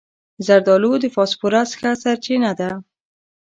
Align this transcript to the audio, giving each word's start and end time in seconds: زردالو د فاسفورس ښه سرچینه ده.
زردالو 0.45 0.91
د 0.99 1.05
فاسفورس 1.15 1.69
ښه 1.79 1.91
سرچینه 2.03 2.51
ده. 2.59 2.71